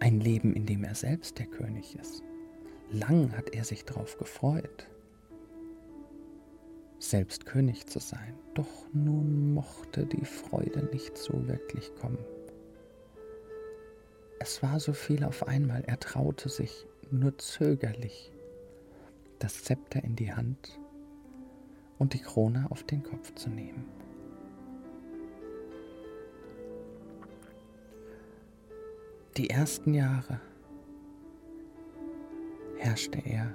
Ein 0.00 0.18
Leben, 0.18 0.54
in 0.54 0.64
dem 0.64 0.82
er 0.82 0.94
selbst 0.94 1.38
der 1.38 1.44
König 1.44 1.94
ist. 1.96 2.22
Lang 2.90 3.36
hat 3.36 3.50
er 3.50 3.64
sich 3.64 3.84
darauf 3.84 4.16
gefreut, 4.16 4.88
selbst 6.98 7.44
König 7.44 7.86
zu 7.86 7.98
sein. 7.98 8.32
Doch 8.54 8.86
nun 8.94 9.52
mochte 9.52 10.06
die 10.06 10.24
Freude 10.24 10.86
nicht 10.86 11.18
so 11.18 11.46
wirklich 11.46 11.94
kommen. 11.96 12.24
Es 14.40 14.62
war 14.62 14.80
so 14.80 14.94
viel 14.94 15.22
auf 15.22 15.46
einmal, 15.46 15.84
er 15.84 16.00
traute 16.00 16.48
sich 16.48 16.86
nur 17.10 17.36
zögerlich 17.36 18.32
das 19.38 19.64
Zepter 19.64 20.02
in 20.02 20.16
die 20.16 20.32
Hand 20.32 20.80
und 21.98 22.14
die 22.14 22.22
Krone 22.22 22.68
auf 22.70 22.84
den 22.84 23.02
Kopf 23.02 23.34
zu 23.34 23.50
nehmen. 23.50 23.97
Die 29.38 29.50
ersten 29.50 29.94
Jahre 29.94 30.40
herrschte 32.76 33.20
er, 33.24 33.54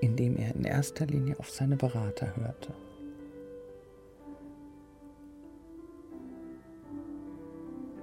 indem 0.00 0.38
er 0.38 0.54
in 0.54 0.64
erster 0.64 1.04
Linie 1.04 1.38
auf 1.38 1.50
seine 1.50 1.76
Berater 1.76 2.34
hörte. 2.34 2.72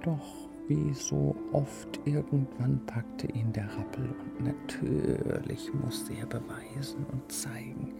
Doch 0.04 0.48
wie 0.68 0.94
so 0.94 1.34
oft 1.50 1.98
irgendwann 2.04 2.80
packte 2.86 3.26
ihn 3.32 3.52
der 3.52 3.66
Rappel 3.76 4.04
und 4.04 4.44
natürlich 4.44 5.74
musste 5.74 6.14
er 6.14 6.26
beweisen 6.26 7.04
und 7.10 7.32
zeigen, 7.32 7.92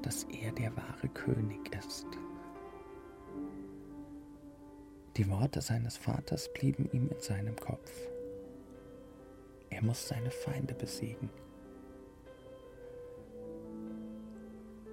dass 0.00 0.24
er 0.24 0.50
der 0.52 0.74
wahre 0.78 1.08
König 1.12 1.76
ist. 1.78 2.06
Die 5.20 5.28
Worte 5.28 5.60
seines 5.60 5.98
Vaters 5.98 6.50
blieben 6.50 6.88
ihm 6.94 7.10
in 7.10 7.20
seinem 7.20 7.54
Kopf. 7.54 7.92
Er 9.68 9.82
muss 9.82 10.08
seine 10.08 10.30
Feinde 10.30 10.72
besiegen. 10.72 11.28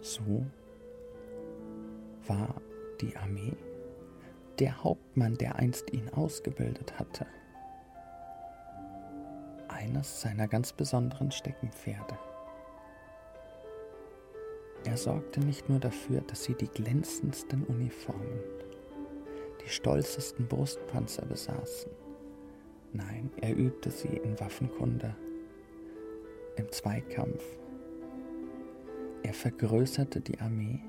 So 0.02 0.46
war 2.28 2.60
die 3.00 3.16
Armee 3.16 3.54
der 4.60 4.84
Hauptmann, 4.84 5.38
der 5.38 5.56
einst 5.56 5.94
ihn 5.94 6.10
ausgebildet 6.10 7.00
hatte, 7.00 7.26
eines 9.70 10.20
seiner 10.20 10.50
ganz 10.50 10.74
besonderen 10.74 11.32
Steckenpferde. 11.32 12.20
Er 14.84 14.98
sorgte 14.98 15.40
nicht 15.40 15.70
nur 15.70 15.80
dafür, 15.80 16.20
dass 16.20 16.44
sie 16.44 16.56
die 16.56 16.68
glänzendsten 16.68 17.64
Uniformen 17.64 18.42
die 19.68 19.74
stolzesten 19.74 20.48
Brustpanzer 20.48 21.26
besaßen, 21.26 21.92
Nein, 22.94 23.30
er 23.42 23.56
übte 23.56 23.92
sie 23.92 24.08
in 24.08 24.40
Waffenkunde, 24.40 25.14
im 26.56 26.72
Zweikampf. 26.72 27.44
Er 29.24 29.34
vergrößerte 29.34 30.22
die 30.22 30.40
Armee. 30.40 30.80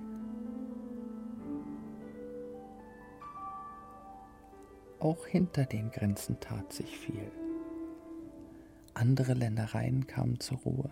Auch 5.01 5.27
hinter 5.27 5.65
den 5.65 5.91
Grenzen 5.91 6.39
tat 6.39 6.73
sich 6.73 6.97
viel. 6.97 7.33
Andere 8.95 9.35
Ländereien 9.35 10.07
kamen 10.07 10.39
zur 10.39 10.59
Ruhe. 10.59 10.91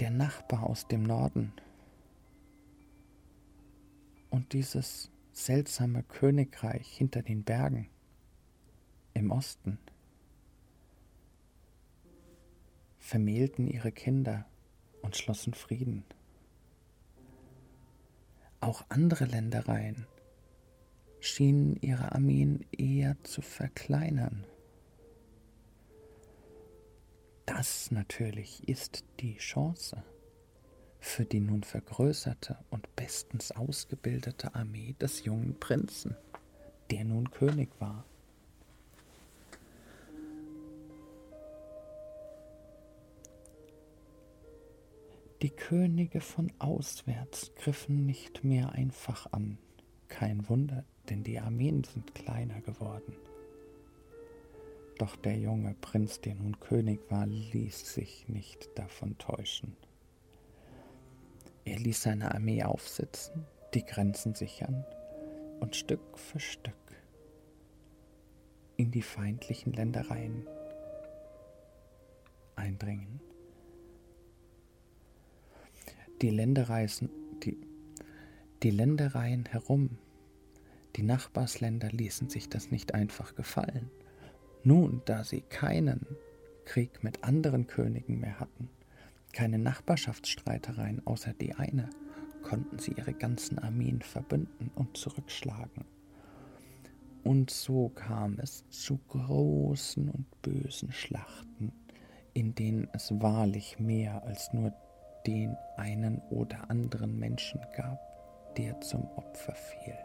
Der 0.00 0.10
Nachbar 0.10 0.64
aus 0.64 0.86
dem 0.86 1.02
Norden 1.02 1.54
und 4.32 4.54
dieses 4.54 5.10
seltsame 5.32 6.02
Königreich 6.02 6.88
hinter 6.88 7.22
den 7.22 7.44
Bergen 7.44 7.88
im 9.12 9.30
Osten 9.30 9.78
vermählten 12.98 13.68
ihre 13.68 13.92
Kinder 13.92 14.46
und 15.02 15.16
schlossen 15.16 15.52
Frieden. 15.52 16.04
Auch 18.60 18.86
andere 18.88 19.26
Ländereien 19.26 20.06
schienen 21.20 21.76
ihre 21.82 22.12
Armeen 22.12 22.64
eher 22.72 23.22
zu 23.24 23.42
verkleinern. 23.42 24.46
Das 27.44 27.90
natürlich 27.90 28.66
ist 28.66 29.04
die 29.20 29.36
Chance 29.36 30.02
für 31.02 31.24
die 31.24 31.40
nun 31.40 31.64
vergrößerte 31.64 32.56
und 32.70 32.94
bestens 32.94 33.50
ausgebildete 33.50 34.54
Armee 34.54 34.94
des 35.00 35.24
jungen 35.24 35.58
Prinzen, 35.58 36.16
der 36.92 37.04
nun 37.04 37.30
König 37.32 37.68
war. 37.80 38.04
Die 45.42 45.50
Könige 45.50 46.20
von 46.20 46.52
auswärts 46.60 47.50
griffen 47.56 48.06
nicht 48.06 48.44
mehr 48.44 48.70
einfach 48.70 49.26
an. 49.32 49.58
Kein 50.06 50.48
Wunder, 50.48 50.84
denn 51.10 51.24
die 51.24 51.40
Armeen 51.40 51.82
sind 51.82 52.14
kleiner 52.14 52.60
geworden. 52.60 53.16
Doch 54.98 55.16
der 55.16 55.36
junge 55.36 55.74
Prinz, 55.80 56.20
der 56.20 56.36
nun 56.36 56.60
König 56.60 57.00
war, 57.10 57.26
ließ 57.26 57.92
sich 57.92 58.28
nicht 58.28 58.70
davon 58.76 59.18
täuschen. 59.18 59.76
Er 61.64 61.78
ließ 61.78 62.02
seine 62.02 62.34
Armee 62.34 62.62
aufsitzen, 62.62 63.44
die 63.74 63.84
Grenzen 63.84 64.34
sichern 64.34 64.84
und 65.60 65.76
Stück 65.76 66.18
für 66.18 66.40
Stück 66.40 66.74
in 68.76 68.90
die 68.90 69.02
feindlichen 69.02 69.72
Ländereien 69.72 70.46
eindringen. 72.56 73.20
Die 76.20 76.30
Ländereien, 76.30 77.10
die, 77.44 77.56
die 78.62 78.70
Ländereien 78.70 79.46
herum, 79.46 79.98
die 80.96 81.02
Nachbarsländer 81.02 81.88
ließen 81.90 82.28
sich 82.28 82.48
das 82.48 82.70
nicht 82.70 82.94
einfach 82.94 83.34
gefallen. 83.34 83.90
Nun, 84.64 85.02
da 85.04 85.24
sie 85.24 85.40
keinen 85.42 86.06
Krieg 86.64 87.02
mit 87.02 87.24
anderen 87.24 87.66
Königen 87.66 88.20
mehr 88.20 88.38
hatten, 88.38 88.68
keine 89.32 89.58
Nachbarschaftsstreitereien 89.58 91.06
außer 91.06 91.32
die 91.32 91.54
eine, 91.54 91.88
konnten 92.42 92.78
sie 92.78 92.92
ihre 92.92 93.14
ganzen 93.14 93.58
Armeen 93.58 94.02
verbünden 94.02 94.70
und 94.74 94.96
zurückschlagen. 94.96 95.84
Und 97.24 97.50
so 97.50 97.88
kam 97.90 98.38
es 98.40 98.68
zu 98.68 98.98
großen 99.08 100.08
und 100.08 100.42
bösen 100.42 100.92
Schlachten, 100.92 101.72
in 102.34 102.54
denen 102.54 102.88
es 102.92 103.12
wahrlich 103.20 103.78
mehr 103.78 104.24
als 104.24 104.52
nur 104.52 104.72
den 105.26 105.56
einen 105.76 106.18
oder 106.30 106.68
anderen 106.68 107.18
Menschen 107.18 107.60
gab, 107.76 107.98
der 108.56 108.80
zum 108.80 109.04
Opfer 109.16 109.54
fiel. 109.54 109.96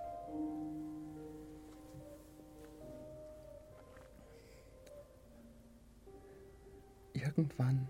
Irgendwann 7.13 7.87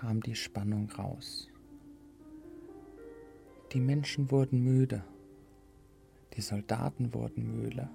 kam 0.00 0.22
die 0.22 0.34
Spannung 0.34 0.90
raus. 0.92 1.50
Die 3.72 3.80
Menschen 3.80 4.30
wurden 4.30 4.64
müde, 4.64 5.04
die 6.32 6.40
Soldaten 6.40 7.12
wurden 7.12 7.60
müde, 7.60 7.90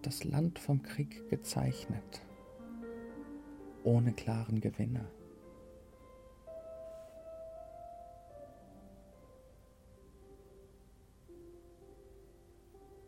das 0.00 0.24
Land 0.24 0.58
vom 0.58 0.82
Krieg 0.82 1.28
gezeichnet, 1.28 2.22
ohne 3.84 4.14
klaren 4.14 4.62
Gewinner. 4.62 5.04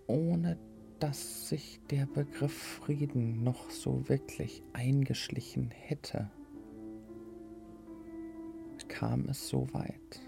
Ohne 0.06 0.58
dass 1.00 1.48
sich 1.48 1.80
der 1.90 2.04
Begriff 2.04 2.52
Frieden 2.52 3.42
noch 3.44 3.70
so 3.70 4.10
wirklich 4.10 4.62
eingeschlichen 4.74 5.70
hätte 5.70 6.30
kam 8.98 9.28
es 9.28 9.48
so 9.48 9.72
weit, 9.72 10.20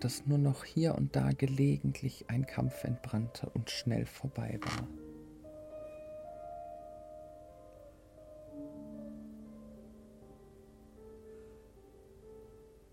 dass 0.00 0.26
nur 0.26 0.38
noch 0.38 0.64
hier 0.64 0.96
und 0.96 1.14
da 1.14 1.30
gelegentlich 1.30 2.24
ein 2.26 2.44
Kampf 2.44 2.82
entbrannte 2.82 3.48
und 3.50 3.70
schnell 3.70 4.04
vorbei 4.04 4.58
war. 4.60 4.88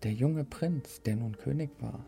Der 0.04 0.12
junge 0.12 0.44
Prinz, 0.44 1.02
der 1.02 1.16
nun 1.16 1.36
König 1.36 1.70
war, 1.80 2.06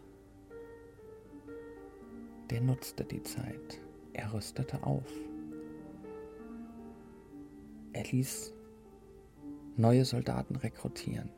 der 2.51 2.61
nutzte 2.61 3.03
die 3.03 3.25
Zeit, 3.25 3.81
er 4.13 4.33
rüstete 4.33 4.85
auf. 4.85 5.11
Er 7.93 8.05
ließ 8.05 8.55
neue 9.77 10.05
Soldaten 10.05 10.57
rekrutieren, 10.57 11.31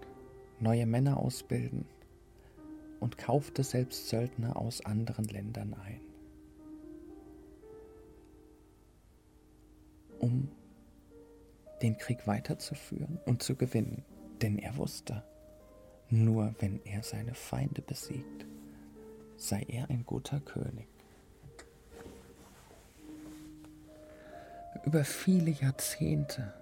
neue 0.60 0.86
Männer 0.86 1.18
ausbilden 1.18 1.86
und 3.00 3.18
kaufte 3.18 3.62
selbst 3.62 4.08
Söldner 4.08 4.56
aus 4.56 4.84
anderen 4.84 5.26
Ländern 5.26 5.74
ein, 5.74 6.00
um 10.18 10.48
den 11.82 11.98
Krieg 11.98 12.26
weiterzuführen 12.26 13.18
und 13.26 13.42
zu 13.42 13.56
gewinnen, 13.56 14.04
denn 14.40 14.58
er 14.58 14.76
wusste, 14.76 15.22
nur 16.08 16.54
wenn 16.60 16.80
er 16.84 17.02
seine 17.02 17.34
Feinde 17.34 17.82
besiegt, 17.82 18.46
sei 19.36 19.64
er 19.68 19.90
ein 19.90 20.04
guter 20.06 20.40
König. 20.40 20.88
Über 24.84 25.04
viele 25.04 25.50
Jahrzehnte 25.50 26.52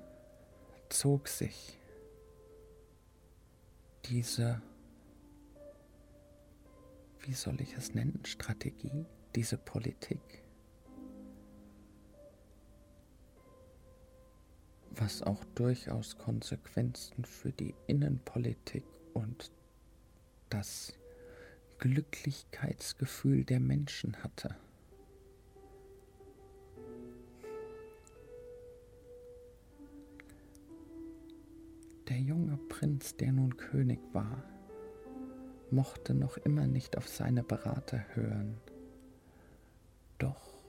zog 0.92 1.28
sich 1.28 1.78
diese, 4.05 4.61
wie 7.20 7.33
soll 7.33 7.61
ich 7.61 7.74
es 7.74 7.94
nennen, 7.94 8.20
Strategie, 8.24 9.07
diese 9.35 9.57
Politik, 9.57 10.42
was 14.90 15.22
auch 15.22 15.42
durchaus 15.55 16.18
Konsequenzen 16.18 17.24
für 17.24 17.52
die 17.52 17.74
Innenpolitik 17.87 18.85
und 19.14 19.50
das 20.50 20.98
Glücklichkeitsgefühl 21.78 23.44
der 23.44 23.61
Menschen 23.61 24.22
hatte. 24.22 24.55
Der 32.12 32.20
junge 32.20 32.59
Prinz, 32.68 33.16
der 33.16 33.33
nun 33.33 33.57
König 33.57 33.98
war, 34.12 34.44
mochte 35.70 36.12
noch 36.12 36.37
immer 36.37 36.66
nicht 36.66 36.98
auf 36.98 37.09
seine 37.09 37.42
Berater 37.42 38.05
hören. 38.12 38.59
Doch 40.18 40.62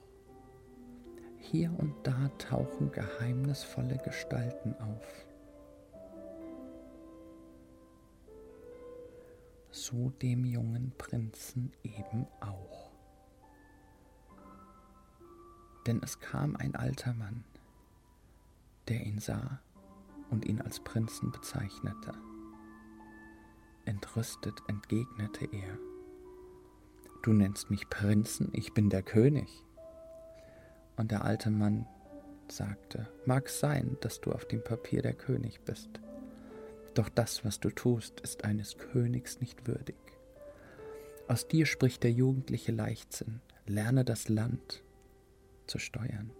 hier 1.36 1.70
und 1.78 1.94
da 2.02 2.28
tauchen 2.38 2.90
geheimnisvolle 2.92 3.98
Gestalten 3.98 4.74
auf. 4.76 5.26
So 9.70 10.08
dem 10.22 10.46
jungen 10.46 10.94
Prinzen 10.96 11.74
eben 11.82 12.26
auch. 12.40 12.90
Denn 15.86 16.00
es 16.02 16.20
kam 16.20 16.56
ein 16.56 16.74
alter 16.74 17.12
Mann, 17.12 17.44
der 18.88 19.04
ihn 19.04 19.18
sah 19.18 19.60
und 20.34 20.44
ihn 20.44 20.60
als 20.60 20.80
Prinzen 20.80 21.30
bezeichnete. 21.30 22.12
Entrüstet 23.84 24.60
entgegnete 24.68 25.46
er, 25.46 25.78
Du 27.22 27.32
nennst 27.32 27.70
mich 27.70 27.88
Prinzen, 27.88 28.50
ich 28.52 28.74
bin 28.74 28.90
der 28.90 29.02
König. 29.02 29.48
Und 30.96 31.10
der 31.10 31.24
alte 31.24 31.50
Mann 31.50 31.86
sagte, 32.48 33.08
mag 33.24 33.48
sein, 33.48 33.96
dass 34.02 34.20
du 34.20 34.32
auf 34.32 34.44
dem 34.44 34.62
Papier 34.62 35.00
der 35.00 35.14
König 35.14 35.60
bist, 35.62 35.88
doch 36.92 37.08
das, 37.08 37.44
was 37.44 37.60
du 37.60 37.70
tust, 37.70 38.20
ist 38.20 38.44
eines 38.44 38.76
Königs 38.76 39.40
nicht 39.40 39.66
würdig. 39.66 39.96
Aus 41.28 41.48
dir 41.48 41.64
spricht 41.64 42.02
der 42.02 42.12
jugendliche 42.12 42.72
Leichtsinn, 42.72 43.40
lerne 43.66 44.04
das 44.04 44.28
Land 44.28 44.82
zu 45.66 45.78
steuern, 45.78 46.30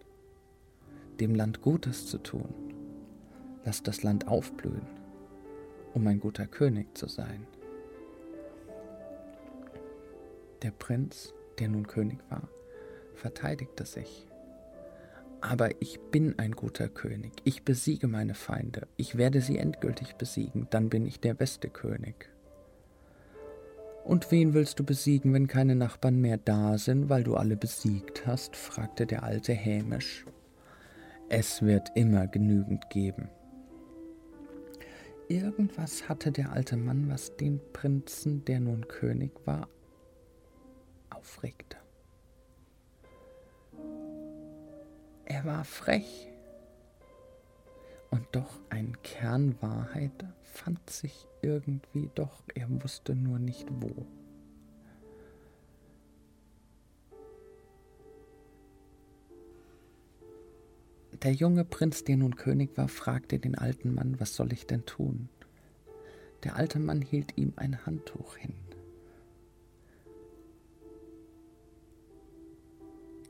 dem 1.19 1.35
Land 1.35 1.63
Gutes 1.63 2.07
zu 2.07 2.19
tun, 2.19 2.74
lass 3.65 3.83
das 3.83 4.03
Land 4.03 4.29
aufblühen, 4.29 4.87
um 5.95 6.07
ein 6.07 6.21
guter 6.21 6.47
König 6.47 6.97
zu 6.97 7.09
sein. 7.09 7.47
Der 10.63 10.71
Prinz, 10.71 11.35
der 11.59 11.69
nun 11.69 11.87
König 11.87 12.19
war, 12.31 12.49
verteidigte 13.15 13.85
sich 13.85 14.27
aber 15.45 15.83
ich 15.83 16.01
bin 16.11 16.39
ein 16.39 16.53
guter 16.53 16.89
König. 16.89 17.33
Ich 17.45 17.65
besiege 17.65 18.09
meine 18.09 18.35
Feinde. 18.35 18.89
Ich 18.97 19.19
werde 19.19 19.43
sie 19.43 19.59
endgültig 19.59 20.15
besiegen. 20.15 20.69
Dann 20.71 20.89
bin 20.89 21.07
ich 21.07 21.21
der 21.21 21.35
beste 21.35 21.69
König. 21.69 22.31
Und 24.05 24.31
wen 24.31 24.55
willst 24.55 24.79
du 24.79 24.85
besiegen, 24.85 25.35
wenn 25.35 25.47
keine 25.47 25.77
Nachbarn 25.77 26.19
mehr 26.19 26.39
da 26.39 26.79
sind, 26.79 27.11
weil 27.11 27.25
du 27.25 27.37
alle 27.37 27.57
besiegt 27.57 28.27
hast? 28.27 28.57
fragte 28.57 29.07
der 29.07 29.23
Alte 29.23 29.53
hämisch. 29.53 30.25
Es 31.29 31.61
wird 31.61 31.91
immer 31.95 32.27
genügend 32.27 32.89
geben. 32.89 33.29
Irgendwas 35.29 36.09
hatte 36.09 36.31
der 36.33 36.53
alte 36.53 36.77
Mann, 36.77 37.09
was 37.09 37.37
den 37.37 37.61
Prinzen, 37.73 38.45
der 38.45 38.61
nun 38.61 38.87
König 38.89 39.33
war, 39.47 39.69
aufregte. 41.09 41.79
Er 45.25 45.45
war 45.45 45.65
frech. 45.65 46.29
Und 48.11 48.27
doch 48.33 48.61
ein 48.69 48.97
Kern 49.03 49.61
Wahrheit 49.61 50.25
fand 50.43 50.89
sich 50.91 51.27
irgendwie 51.43 52.11
doch, 52.15 52.43
er 52.55 52.69
wusste 52.83 53.15
nur 53.15 53.39
nicht 53.39 53.67
wo. 53.81 54.07
Der 61.25 61.33
junge 61.33 61.65
Prinz, 61.65 62.05
der 62.05 62.19
nun 62.19 62.37
König 62.37 62.77
war, 62.77 62.87
fragte 62.87 63.39
den 63.39 63.55
alten 63.55 63.95
Mann, 63.95 64.21
was 64.21 64.37
soll 64.37 64.53
ich 64.53 64.67
denn 64.67 64.85
tun? 64.85 65.31
Der 66.45 66.57
alte 66.57 66.79
Mann 66.79 67.01
hielt 67.01 67.39
ihm 67.39 67.55
ein 67.57 67.87
Handtuch 67.87 68.37
hin. 68.37 68.53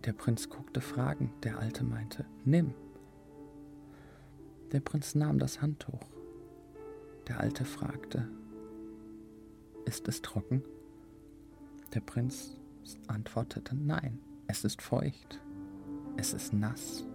Der 0.05 0.13
Prinz 0.13 0.51
guckte 0.51 0.81
fragend, 0.81 1.31
der 1.45 1.61
Alte 1.61 1.85
meinte, 1.85 2.27
nimm. 2.45 2.75
Der 4.73 4.81
Prinz 4.81 5.15
nahm 5.15 5.39
das 5.39 5.63
Handtuch. 5.63 6.03
Der 7.29 7.39
Alte 7.39 7.65
fragte, 7.65 8.29
ist 9.85 10.09
es 10.09 10.21
trocken? 10.21 10.65
Der 11.95 12.01
Prinz 12.01 12.57
antwortete, 13.07 13.77
nein, 13.77 14.19
es 14.49 14.65
ist 14.65 14.83
feucht, 14.83 15.41
es 16.17 16.35
ist 16.35 16.53
nass. 16.53 17.07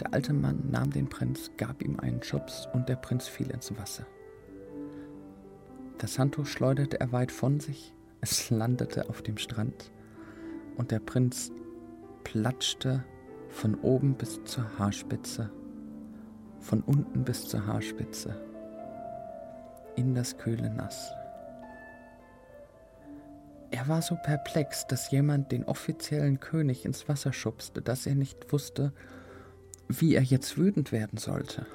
Der 0.00 0.14
alte 0.14 0.32
Mann 0.32 0.70
nahm 0.70 0.90
den 0.90 1.08
Prinz, 1.08 1.50
gab 1.56 1.82
ihm 1.82 1.98
einen 1.98 2.22
Schubs 2.22 2.68
und 2.72 2.88
der 2.88 2.96
Prinz 2.96 3.26
fiel 3.26 3.50
ins 3.50 3.76
Wasser. 3.76 4.06
Das 5.98 6.18
Handtuch 6.18 6.46
schleuderte 6.46 7.00
er 7.00 7.10
weit 7.10 7.32
von 7.32 7.58
sich, 7.58 7.94
es 8.20 8.50
landete 8.50 9.08
auf 9.08 9.22
dem 9.22 9.36
Strand 9.36 9.90
und 10.76 10.92
der 10.92 11.00
Prinz 11.00 11.50
platschte 12.22 13.04
von 13.48 13.74
oben 13.76 14.14
bis 14.14 14.44
zur 14.44 14.78
Haarspitze, 14.78 15.50
von 16.60 16.82
unten 16.82 17.24
bis 17.24 17.48
zur 17.48 17.66
Haarspitze, 17.66 18.40
in 19.96 20.14
das 20.14 20.38
kühle 20.38 20.70
Nass. 20.70 21.12
Er 23.70 23.88
war 23.88 24.02
so 24.02 24.16
perplex, 24.16 24.86
dass 24.86 25.10
jemand 25.10 25.50
den 25.52 25.64
offiziellen 25.64 26.40
König 26.40 26.84
ins 26.84 27.08
Wasser 27.08 27.32
schubste, 27.32 27.82
dass 27.82 28.06
er 28.06 28.14
nicht 28.14 28.52
wusste, 28.52 28.92
wie 29.88 30.14
er 30.14 30.22
jetzt 30.22 30.58
wütend 30.58 30.92
werden 30.92 31.18
sollte. 31.18 31.66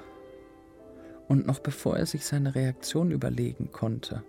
Und 1.28 1.46
noch 1.46 1.58
bevor 1.58 1.96
er 1.96 2.06
sich 2.06 2.24
seine 2.24 2.54
Reaktion 2.54 3.10
überlegen 3.10 3.72
konnte, 3.72 4.22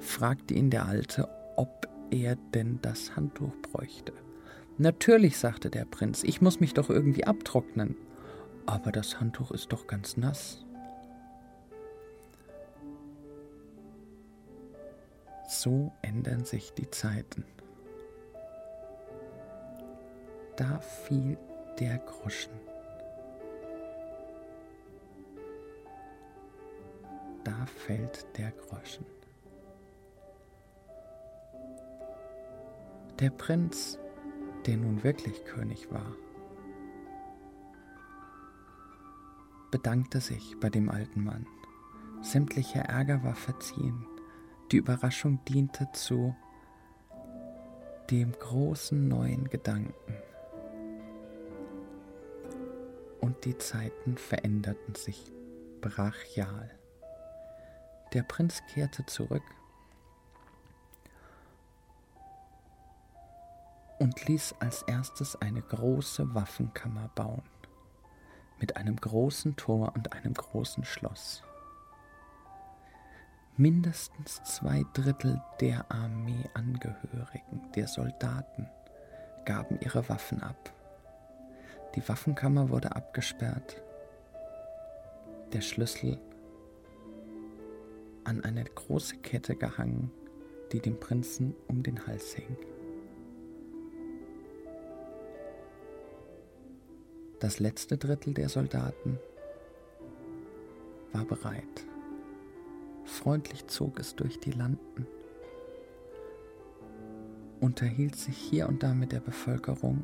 fragte 0.00 0.54
ihn 0.54 0.70
der 0.70 0.86
Alte, 0.86 1.28
ob 1.56 1.88
er 2.10 2.36
denn 2.54 2.78
das 2.82 3.16
Handtuch 3.16 3.54
bräuchte. 3.62 4.12
Natürlich, 4.76 5.38
sagte 5.38 5.70
der 5.70 5.84
Prinz, 5.84 6.24
ich 6.24 6.40
muss 6.40 6.60
mich 6.60 6.74
doch 6.74 6.90
irgendwie 6.90 7.24
abtrocknen. 7.24 7.96
Aber 8.66 8.92
das 8.92 9.20
Handtuch 9.20 9.50
ist 9.50 9.72
doch 9.72 9.86
ganz 9.86 10.16
nass. 10.16 10.64
So 15.46 15.92
ändern 16.02 16.44
sich 16.44 16.72
die 16.72 16.90
Zeiten. 16.90 17.44
Da 20.56 20.80
fiel 20.80 21.36
der 21.78 21.98
Groschen. 21.98 22.52
Fällt 27.66 28.26
der 28.38 28.50
Groschen. 28.52 29.06
Der 33.20 33.30
Prinz, 33.30 33.98
der 34.66 34.76
nun 34.76 35.04
wirklich 35.04 35.44
König 35.44 35.90
war, 35.92 36.16
bedankte 39.70 40.20
sich 40.20 40.56
bei 40.60 40.70
dem 40.70 40.88
alten 40.88 41.24
Mann. 41.24 41.46
Sämtlicher 42.22 42.82
Ärger 42.82 43.22
war 43.22 43.34
verziehen. 43.34 44.06
Die 44.72 44.78
Überraschung 44.78 45.40
diente 45.46 45.88
zu 45.92 46.34
dem 48.10 48.32
großen 48.32 49.08
neuen 49.08 49.48
Gedanken. 49.48 50.14
Und 53.20 53.44
die 53.44 53.56
Zeiten 53.58 54.16
veränderten 54.16 54.94
sich 54.94 55.32
brachial. 55.80 56.70
Der 58.14 58.22
Prinz 58.22 58.62
kehrte 58.72 59.04
zurück 59.06 59.42
und 63.98 64.26
ließ 64.28 64.54
als 64.60 64.82
erstes 64.82 65.34
eine 65.42 65.60
große 65.60 66.32
Waffenkammer 66.32 67.10
bauen, 67.16 67.42
mit 68.60 68.76
einem 68.76 68.94
großen 68.96 69.56
Tor 69.56 69.92
und 69.96 70.12
einem 70.12 70.32
großen 70.32 70.84
Schloss. 70.84 71.42
Mindestens 73.56 74.42
zwei 74.44 74.84
Drittel 74.92 75.40
der 75.60 75.90
Armeeangehörigen, 75.90 77.72
der 77.74 77.88
Soldaten, 77.88 78.68
gaben 79.44 79.80
ihre 79.80 80.08
Waffen 80.08 80.40
ab. 80.40 80.72
Die 81.96 82.08
Waffenkammer 82.08 82.70
wurde 82.70 82.94
abgesperrt, 82.94 83.82
der 85.52 85.60
Schlüssel 85.60 86.18
an 88.24 88.42
eine 88.42 88.64
große 88.64 89.16
Kette 89.16 89.54
gehangen, 89.54 90.10
die 90.72 90.80
dem 90.80 90.98
Prinzen 90.98 91.54
um 91.68 91.82
den 91.82 92.06
Hals 92.06 92.34
hing. 92.34 92.56
Das 97.40 97.60
letzte 97.60 97.98
Drittel 97.98 98.32
der 98.32 98.48
Soldaten 98.48 99.18
war 101.12 101.24
bereit. 101.24 101.86
Freundlich 103.04 103.66
zog 103.66 104.00
es 104.00 104.16
durch 104.16 104.40
die 104.40 104.52
Landen, 104.52 105.06
unterhielt 107.60 108.16
sich 108.16 108.36
hier 108.36 108.68
und 108.68 108.82
da 108.82 108.94
mit 108.94 109.12
der 109.12 109.20
Bevölkerung 109.20 110.02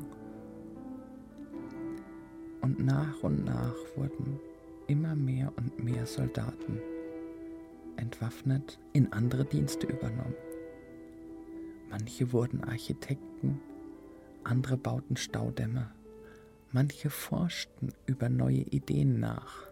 und 2.61 2.79
nach 2.79 3.23
und 3.23 3.43
nach 3.43 3.75
wurden 3.95 4.39
immer 4.87 5.15
mehr 5.15 5.51
und 5.57 5.83
mehr 5.83 6.05
Soldaten 6.05 6.79
entwaffnet, 8.01 8.79
in 8.91 9.13
andere 9.13 9.45
Dienste 9.45 9.87
übernommen. 9.87 10.35
Manche 11.89 12.33
wurden 12.33 12.63
Architekten, 12.63 13.61
andere 14.43 14.75
bauten 14.75 15.15
Staudämme 15.15 15.91
Manche 16.73 17.09
forschten 17.09 17.93
über 18.05 18.29
neue 18.29 18.61
Ideen 18.61 19.19
nach. 19.19 19.67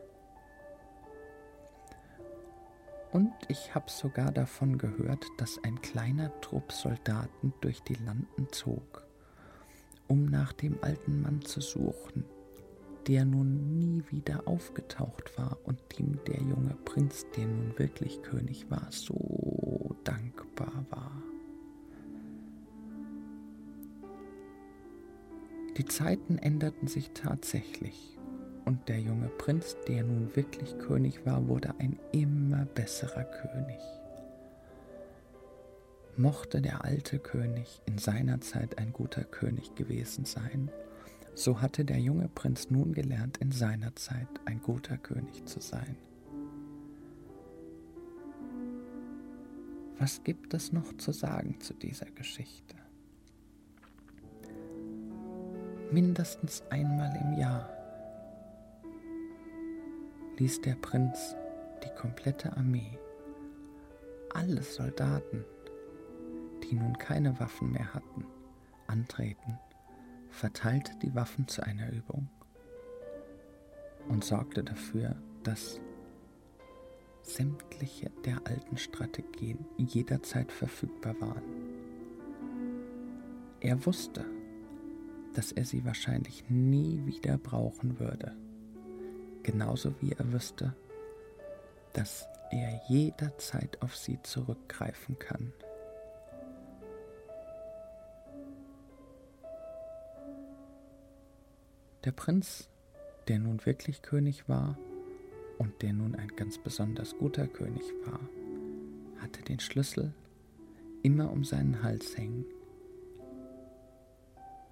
Und 3.11 3.31
ich 3.47 3.73
habe 3.73 3.89
sogar 3.89 4.33
davon 4.33 4.77
gehört, 4.77 5.25
dass 5.37 5.63
ein 5.63 5.81
kleiner 5.81 6.29
Trupp 6.41 6.73
Soldaten 6.73 7.53
durch 7.61 7.81
die 7.83 7.95
Landen 7.95 8.47
zog, 8.51 9.07
um 10.09 10.25
nach 10.25 10.51
dem 10.51 10.77
alten 10.83 11.21
Mann 11.21 11.41
zu 11.41 11.61
suchen, 11.61 12.25
der 13.09 13.25
nun 13.25 13.79
nie 13.79 14.03
wieder 14.11 14.47
aufgetaucht 14.47 15.35
war 15.35 15.57
und 15.63 15.79
dem 15.97 16.23
der 16.25 16.39
junge 16.43 16.75
Prinz, 16.85 17.25
der 17.35 17.47
nun 17.47 17.73
wirklich 17.79 18.21
König 18.21 18.69
war, 18.69 18.85
so 18.91 19.95
dankbar 20.03 20.85
war. 20.91 21.11
Die 25.75 25.85
Zeiten 25.85 26.37
änderten 26.37 26.87
sich 26.87 27.09
tatsächlich 27.15 28.15
und 28.65 28.87
der 28.87 28.99
junge 28.99 29.29
Prinz, 29.29 29.75
der 29.87 30.03
nun 30.03 30.35
wirklich 30.35 30.77
König 30.77 31.25
war, 31.25 31.47
wurde 31.47 31.73
ein 31.79 31.97
immer 32.11 32.65
besserer 32.65 33.23
König. 33.23 33.79
Mochte 36.15 36.61
der 36.61 36.85
alte 36.85 37.17
König 37.17 37.81
in 37.87 37.97
seiner 37.97 38.39
Zeit 38.41 38.77
ein 38.77 38.93
guter 38.93 39.23
König 39.23 39.73
gewesen 39.73 40.25
sein, 40.25 40.69
so 41.33 41.61
hatte 41.61 41.85
der 41.85 41.99
junge 41.99 42.27
Prinz 42.27 42.69
nun 42.69 42.93
gelernt, 42.93 43.37
in 43.37 43.51
seiner 43.51 43.95
Zeit 43.95 44.27
ein 44.45 44.61
guter 44.61 44.97
König 44.97 45.45
zu 45.45 45.59
sein. 45.59 45.95
Was 49.97 50.23
gibt 50.23 50.53
es 50.53 50.71
noch 50.71 50.95
zu 50.97 51.11
sagen 51.11 51.59
zu 51.59 51.73
dieser 51.73 52.09
Geschichte? 52.11 52.75
Mindestens 55.91 56.63
einmal 56.69 57.13
im 57.21 57.37
Jahr 57.37 57.69
ließ 60.37 60.61
der 60.61 60.75
Prinz 60.75 61.35
die 61.83 61.93
komplette 61.99 62.55
Armee, 62.55 62.97
alle 64.33 64.61
Soldaten, 64.61 65.43
die 66.63 66.75
nun 66.75 66.97
keine 66.97 67.37
Waffen 67.39 67.71
mehr 67.71 67.93
hatten, 67.93 68.25
antreten, 68.87 69.59
verteilte 70.29 70.91
die 71.01 71.13
Waffen 71.15 71.47
zu 71.47 71.63
einer 71.63 71.91
Übung 71.91 72.29
und 74.07 74.23
sorgte 74.23 74.63
dafür, 74.63 75.15
dass 75.43 75.79
sämtliche 77.21 78.09
der 78.25 78.41
alten 78.45 78.77
Strategien 78.77 79.65
jederzeit 79.77 80.51
verfügbar 80.51 81.15
waren. 81.19 81.43
Er 83.59 83.85
wusste, 83.85 84.25
dass 85.33 85.51
er 85.51 85.65
sie 85.65 85.85
wahrscheinlich 85.85 86.49
nie 86.49 87.05
wieder 87.05 87.37
brauchen 87.37 87.99
würde, 87.99 88.35
genauso 89.43 89.93
wie 90.01 90.11
er 90.11 90.31
wüsste, 90.31 90.75
dass 91.93 92.27
er 92.51 92.81
jederzeit 92.87 93.81
auf 93.81 93.95
sie 93.95 94.19
zurückgreifen 94.23 95.19
kann. 95.19 95.53
Der 102.05 102.11
Prinz, 102.11 102.69
der 103.27 103.39
nun 103.39 103.65
wirklich 103.65 104.01
König 104.01 104.47
war, 104.47 104.77
und 105.57 105.81
der 105.81 105.91
nun 105.91 106.15
ein 106.15 106.29
ganz 106.35 106.57
besonders 106.57 107.17
guter 107.17 107.45
König 107.45 107.83
war, 108.05 108.21
hatte 109.17 109.43
den 109.43 109.59
Schlüssel 109.59 110.13
immer 111.03 111.31
um 111.31 111.43
seinen 111.43 111.83
Hals 111.83 112.17
hängen. 112.17 112.45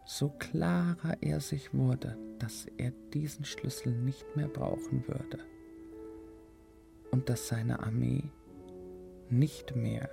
So 0.06 0.30
klarer 0.30 1.18
er 1.20 1.42
sich 1.42 1.74
wurde, 1.74 2.18
dass 2.40 2.68
er 2.78 2.92
diesen 3.14 3.44
Schlüssel 3.44 3.92
nicht 3.92 4.38
mehr 4.38 4.48
brauchen 4.48 5.06
würde 5.08 5.40
und 7.12 7.28
dass 7.28 7.50
seine 7.50 7.82
Armee 7.82 8.24
nicht 9.30 9.76
mehr 9.76 10.10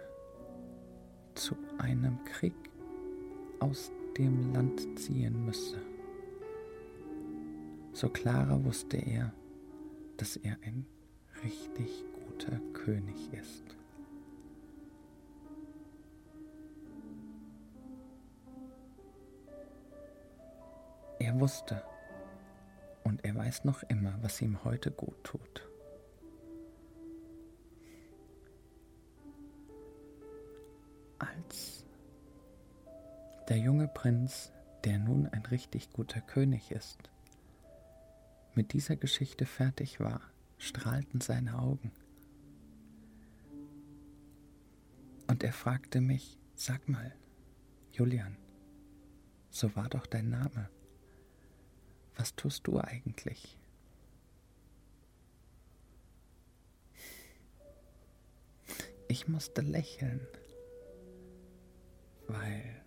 zu 1.37 1.55
einem 1.79 2.19
Krieg 2.25 2.55
aus 3.61 3.93
dem 4.19 4.53
Land 4.53 4.99
ziehen 4.99 5.45
müsse. 5.45 5.94
So 7.95 8.09
klarer 8.09 8.65
wusste 8.65 8.97
er, 8.97 9.33
dass 10.17 10.35
er 10.37 10.57
ein 10.65 10.85
richtig 11.45 12.05
guter 12.27 12.59
König 12.73 13.33
ist. 13.33 13.63
Er 21.21 21.39
wusste 21.39 21.85
und 23.05 23.25
er 23.25 23.37
weiß 23.37 23.65
noch 23.65 23.85
immer, 23.85 24.19
was 24.23 24.43
ihm 24.43 24.65
heute 24.65 24.91
gut 24.91 25.23
tut. 25.23 25.69
Als 31.21 31.85
der 33.49 33.59
junge 33.59 33.87
Prinz, 33.87 34.51
der 34.83 34.99
nun 34.99 35.29
ein 35.29 35.47
richtig 35.47 35.93
guter 35.93 36.21
König 36.21 36.73
ist, 36.73 37.14
mit 38.55 38.73
dieser 38.73 38.97
Geschichte 38.97 39.47
fertig 39.47 40.01
war, 40.01 40.21
strahlten 40.59 41.21
seine 41.21 41.59
Augen. 41.59 41.93
Und 45.27 45.43
er 45.43 45.53
fragte 45.53 46.01
mich, 46.01 46.39
sag 46.55 46.89
mal, 46.89 47.15
Julian, 47.93 48.37
so 49.51 49.75
war 49.77 49.89
doch 49.89 50.07
dein 50.07 50.31
Name. 50.31 50.69
Was 52.17 52.35
tust 52.37 52.67
du 52.67 52.79
eigentlich? 52.79 53.59
Ich 59.09 59.29
musste 59.29 59.61
lächeln, 59.61 60.21
weil 62.27 62.83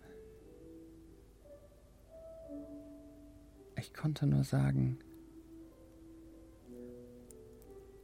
ich 3.76 3.94
konnte 3.94 4.26
nur 4.26 4.44
sagen, 4.44 4.98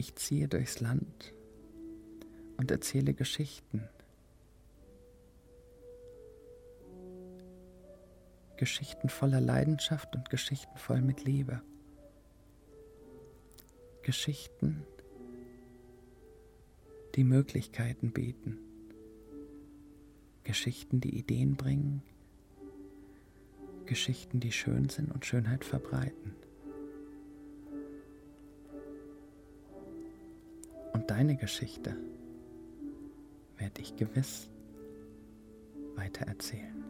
ich 0.05 0.17
ziehe 0.17 0.49
durchs 0.49 0.81
Land 0.81 1.33
und 2.59 2.71
erzähle 2.71 3.15
Geschichten. 3.15 3.89
Geschichten 8.59 9.09
voller 9.09 9.41
Leidenschaft 9.41 10.15
und 10.15 10.29
Geschichten 10.29 10.77
voll 10.77 11.01
mit 11.01 11.25
Liebe. 11.25 11.63
Geschichten, 14.03 14.85
die 17.15 17.25
Möglichkeiten 17.25 18.13
bieten. 18.13 18.59
Geschichten, 20.45 21.01
die 21.01 21.17
Ideen 21.19 21.57
bringen. 21.57 22.03
Geschichten, 23.87 24.39
die 24.39 24.53
schön 24.53 24.91
sind 24.91 25.11
und 25.11 25.25
Schönheit 25.25 25.65
verbreiten. 25.65 26.44
Und 31.05 31.11
deine 31.11 31.37
Geschichte 31.37 31.95
werde 33.59 33.83
ich 33.83 33.95
gewiss 33.95 34.49
weiter 35.97 36.25
erzählen. 36.25 36.84